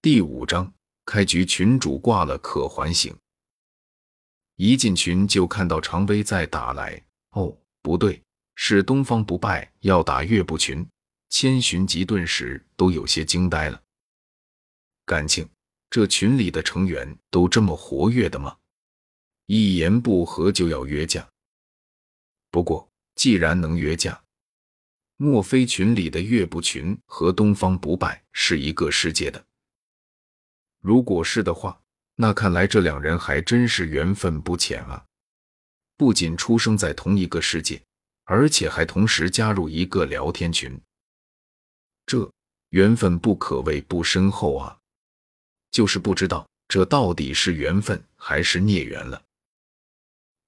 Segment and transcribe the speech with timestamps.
[0.00, 0.72] 第五章，
[1.06, 3.12] 开局群主挂了可还行。
[4.54, 7.04] 一进群就看到常威在打来。
[7.30, 8.22] 哦，不对，
[8.54, 10.86] 是东方不败要打岳不群。
[11.30, 13.82] 千寻疾顿时都有些惊呆了。
[15.04, 15.48] 感情
[15.90, 18.56] 这群里的成员都这么活跃的吗？
[19.46, 21.28] 一言不合就要约架。
[22.52, 24.22] 不过既然能约架，
[25.16, 29.44] 莫非群里的岳不群和东方不败是一个世界的？
[30.88, 31.78] 如果是的话，
[32.14, 35.04] 那看来这两人还真是缘分不浅啊！
[35.98, 37.78] 不仅出生在同一个世界，
[38.24, 40.80] 而且还同时加入一个聊天群，
[42.06, 42.32] 这
[42.70, 44.78] 缘分不可谓不深厚啊！
[45.70, 49.22] 就是不知道这到底是缘分还是孽缘了。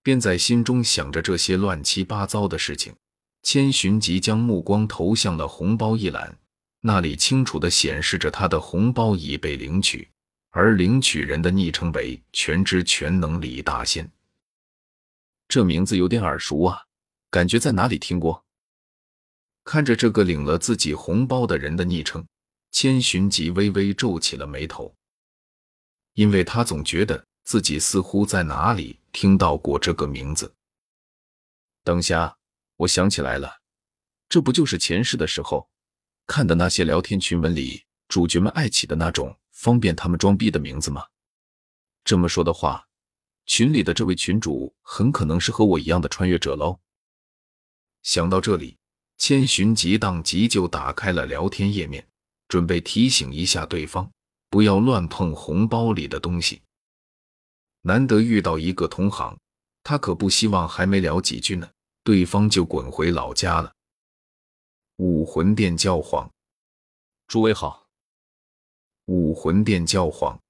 [0.02, 2.94] 便在心中想着这些乱七八糟的事情。
[3.42, 6.34] 千寻疾将目光投向了红包一栏，
[6.80, 10.08] 那里清楚的显示着他的红包已被领取，
[10.50, 14.10] 而领取人的昵称为“全知全能李大仙”。
[15.48, 16.84] 这名字有点耳熟啊，
[17.30, 18.44] 感觉在哪里听过。
[19.64, 22.26] 看着这个领了自己红包的人的昵称，
[22.70, 24.94] 千寻疾微微皱起了眉头，
[26.14, 30.54] 因为他总觉得自己似乎在哪里听到过这个名字。
[31.82, 32.36] 等下。
[32.80, 33.60] 我想起来了，
[34.26, 35.68] 这不就是前世的时候
[36.26, 41.04] 看的那些聊天群文里主角们爱起的那种方便他们装逼的名字吗？
[42.02, 42.88] 这么说的话，
[43.44, 46.80] 群里的这位群主很可能是和我一样的穿越者喽。
[48.02, 48.78] 想到这里，
[49.18, 52.08] 千寻疾当即就打开了聊天页面，
[52.48, 54.10] 准备提醒一下对方
[54.48, 56.62] 不要乱碰红包里的东西。
[57.82, 59.38] 难得遇到一个同行，
[59.82, 61.68] 他可不希望还没聊几句呢。
[62.02, 63.74] 对方就滚回老家了。
[64.96, 66.32] 武魂殿教皇，
[67.28, 67.79] 诸位好。
[69.10, 70.40] 武魂殿教皇，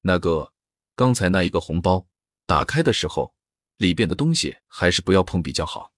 [0.00, 0.50] 那个
[0.94, 2.06] 刚才那一个红包
[2.46, 3.34] 打开的时候，
[3.76, 5.92] 里边的东西还是不要碰比较好。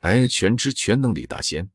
[0.00, 1.70] 哎，全知全能李大仙，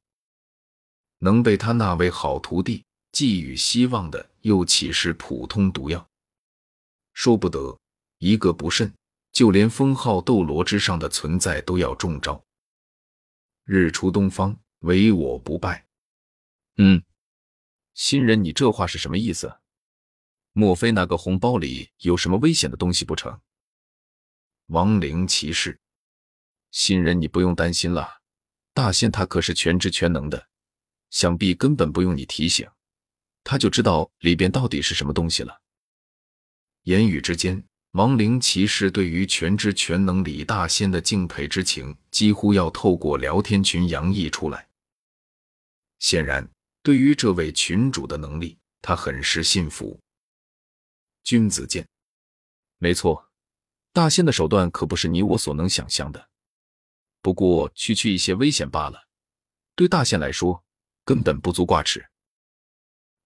[1.19, 2.83] 能被他那位好徒弟
[3.13, 6.05] 寄予希望的，又岂是普通毒药？
[7.13, 7.79] 说不得，
[8.17, 8.93] 一个不慎。
[9.31, 12.41] 就连封号斗罗之上的存在都要中招。
[13.63, 15.85] 日出东方，唯我不败。
[16.77, 17.01] 嗯，
[17.95, 19.59] 新人，你这话是什么意思？
[20.51, 23.39] 莫非那个红包里有什么危险的东西不成？
[24.67, 25.79] 亡灵骑士，
[26.71, 28.21] 新人，你不用担心了。
[28.73, 30.49] 大仙他可是全知全能的，
[31.09, 32.69] 想必根本不用你提醒，
[33.45, 35.61] 他就知道里边到底是什么东西了。
[36.83, 37.65] 言语之间。
[37.91, 44.67] 亡灵骑士对于全知全能李大仙的敬佩之情，几乎要透过聊天群洋溢出来。
[45.99, 46.45] 显然，
[46.85, 49.99] 对于这位群主的能力，他很是信服。
[51.23, 51.83] 君子剑，
[52.77, 53.31] 没错，
[53.91, 56.29] 大仙的手段可不是你我所能想象的。
[57.23, 59.07] 不过，区区一些危险罢了，
[59.73, 60.63] 对大仙来说
[61.03, 62.05] 根本不足挂齿。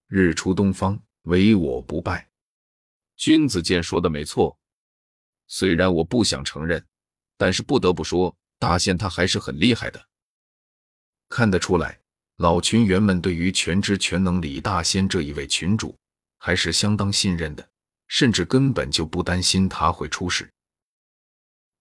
[0.06, 2.30] 日出东方，唯我不败。
[3.16, 4.58] 君子剑说的没错。
[5.48, 6.82] 虽然我不想承认，
[7.36, 10.08] 但是不得不说，大仙他还是很厉害的。
[11.28, 12.00] 看得出来，
[12.40, 15.94] 老群员们对于全知全能李大仙这一位群主
[16.38, 17.68] 还是相当信任的，
[18.08, 20.50] 甚至根本就不担心他会出事。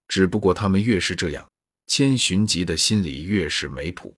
[0.09, 1.49] 只不过他们越是这样，
[1.87, 4.13] 千寻疾的心里越是没谱，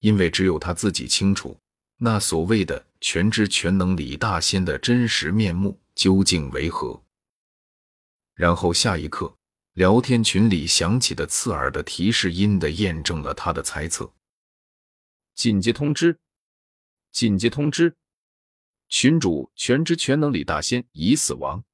[0.00, 1.56] 因为只有他自己清楚，
[1.98, 7.00] 那所谓的全知全能李大仙的真实面目究竟为何。
[8.34, 9.32] 然后下一刻，
[9.74, 14.12] 聊天群里响起的刺耳的提示音的验证了他的猜测。
[15.34, 16.18] 紧急通知！
[17.10, 17.96] 紧急通知！
[18.88, 21.64] 群主全知全能李大仙已死亡。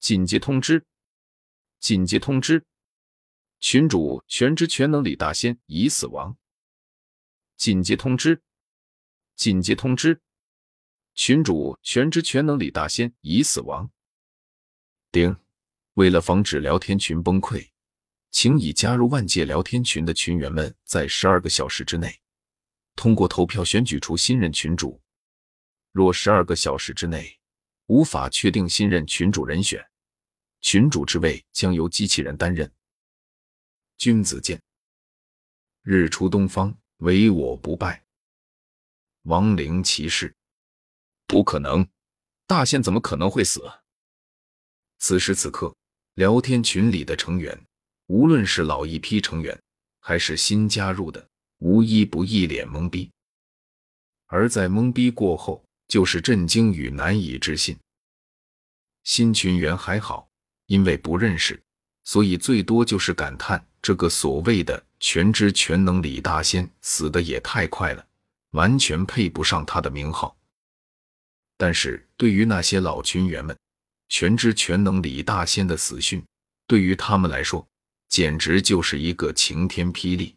[0.00, 0.86] 紧急通知！
[1.78, 2.64] 紧急通知！
[3.60, 6.36] 群主全知全能李大仙已死亡。
[7.56, 8.42] 紧急通知！
[9.34, 10.20] 紧急通知！
[11.14, 13.90] 群主全知全能李大仙已死亡。
[15.10, 15.36] 丁，
[15.94, 17.70] 为了防止聊天群崩溃，
[18.30, 22.20] 请已加入万界聊天群的群员们在十二个小时之内
[22.98, 25.00] 通过投票选举出新任群主。
[25.92, 27.38] 若十二个小时之内
[27.86, 29.88] 无法确定新任群主人选，
[30.60, 32.68] 群主之位将由机器人担任。
[33.98, 34.60] 君子剑，
[35.82, 38.04] 日出东方，唯我不败。
[39.22, 40.34] 亡灵骑士，
[41.28, 41.88] 不可能，
[42.48, 43.62] 大仙怎么可能会死？
[44.98, 45.72] 此时此刻，
[46.14, 47.64] 聊天群里的成员，
[48.06, 49.56] 无论是老一批成员，
[50.00, 51.28] 还是新加入的，
[51.58, 53.10] 无一不一脸懵逼。
[54.26, 57.76] 而在懵逼过后，就是震惊与难以置信。
[59.04, 60.28] 新群员还好，
[60.66, 61.60] 因为不认识，
[62.04, 68.06] 所以最多就是感叹这个所谓的全知全能李大仙死的也太快了，
[68.50, 70.36] 完全配不上他的名号。
[71.56, 73.56] 但是对于那些老群员们，
[74.10, 76.22] 全知全能李大仙的死讯，
[76.66, 77.66] 对于他们来说，
[78.08, 80.36] 简直就是一个晴天霹雳。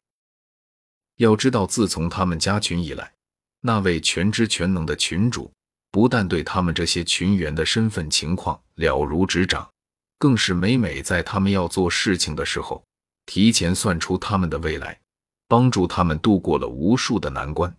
[1.17, 3.13] 要知道，自从他们加群以来，
[3.61, 5.51] 那位全知全能的群主
[5.91, 9.69] 不但对他们这些群员的身份情况了如指掌，
[10.17, 12.83] 更是每每在他们要做事情的时候，
[13.25, 14.99] 提前算出他们的未来，
[15.47, 17.75] 帮助他们度过了无数的难关。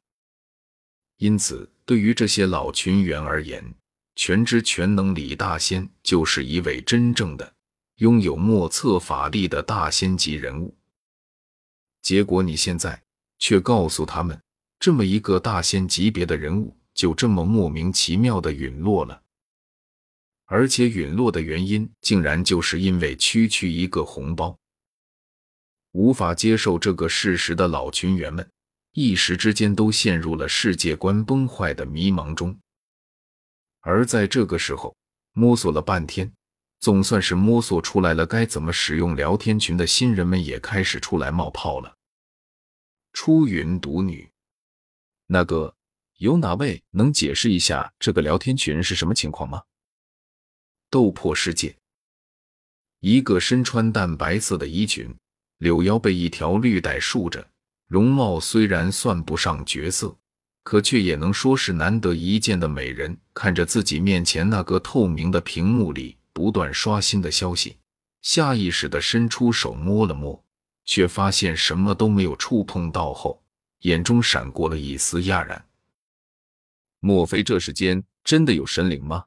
[1.19, 3.75] 因此，对于这些老群员而言，
[4.15, 7.53] 全知全能李大仙就是一位真正的
[7.97, 10.77] 拥有莫测法力的大仙级人物。
[12.03, 13.02] 结果你现在
[13.43, 14.41] 却告诉他们，
[14.79, 19.21] 这么一个大仙级别的人物就这么莫名其妙的陨落了，
[20.45, 24.57] 而且陨落的原因竟然就是因为区区一个红包。
[25.91, 28.49] 无法接受这个事实的老群员们。
[28.93, 32.57] 一时之间都陷入了世界观崩坏的迷茫中，
[33.81, 34.95] 而在这个时候，
[35.33, 36.31] 摸索了半天，
[36.79, 41.97] 总算是摸索出来了该怎么使用聊天群的新人们也开始出来冒泡了。
[43.13, 44.31] 出云独女，
[45.27, 45.75] 那个
[46.17, 49.63] 有哪位能解释一下这个聊天群是什么情况吗？
[50.91, 51.77] 斗破世界，
[53.01, 55.15] 一个身穿淡白色的衣裙，
[55.59, 57.49] 柳腰被一条绿带束着。
[57.87, 60.17] 容貌虽然算不上绝色，
[60.63, 63.19] 可却也能说是难得一见的美人。
[63.35, 67.77] 看着自己面前那个透明的屏幕里不断刷新的消息，
[68.23, 70.43] 下意识的伸出手摸了摸，
[70.85, 73.43] 却发现什么都没有触碰到后，
[73.81, 75.69] 眼中闪过了一丝讶然。
[77.01, 79.27] 莫非这世间真的有神灵吗？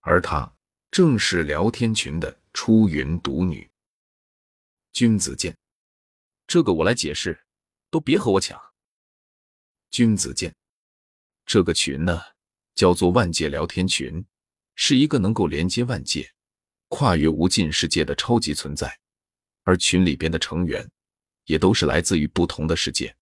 [0.00, 0.54] 而她
[0.90, 3.70] 正是聊天群的出云独女。
[4.92, 5.56] 君子剑。
[6.46, 7.46] 这个我来解释，
[7.90, 8.60] 都别和我抢。
[9.90, 10.54] 君子剑，
[11.46, 12.20] 这个群呢，
[12.74, 14.24] 叫做万界聊天群，
[14.74, 16.30] 是一个能够连接万界、
[16.88, 19.00] 跨越无尽世界的超级存在。
[19.64, 20.88] 而群里边的成员，
[21.44, 23.14] 也都是来自于不同的世界。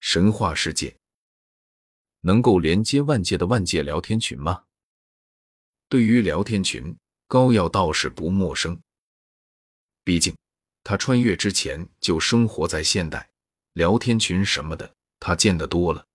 [0.00, 0.94] 神话世界，
[2.20, 4.64] 能够连接万界的万界聊天群吗？
[5.88, 6.94] 对于聊天群，
[7.26, 8.78] 高耀倒是不陌生，
[10.04, 10.36] 毕竟。
[10.84, 13.28] 他穿越之前就生活在现代，
[13.74, 14.90] 聊天群什么的
[15.20, 16.06] 他见得多了。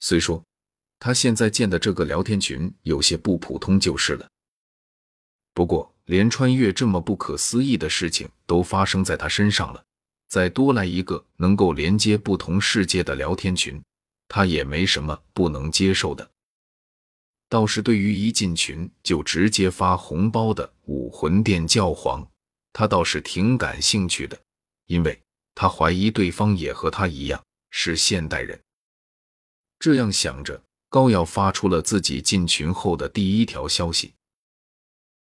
[0.00, 0.44] 虽说
[0.98, 4.28] 他现在建的这个聊天群有些不普通就是了，
[5.54, 9.84] 不过连穿越这么不可思议的事情都发生在他身上了，
[10.28, 13.80] 再多来一个能够连接不同世界的聊天群，
[14.26, 16.28] 他也没什么不能接受的。
[17.50, 22.26] 倒是对于一进群就直接发红包的武魂殿教皇。
[22.72, 24.38] 他倒是挺感兴趣的，
[24.86, 25.20] 因为
[25.54, 28.58] 他怀疑对方也和他一样是现代人。
[29.78, 34.14] 这样想着，高耀发出了自己进群后的第一条消息：“